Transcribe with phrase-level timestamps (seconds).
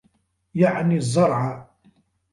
[0.55, 1.67] يَعْنِي الزَّرْعَ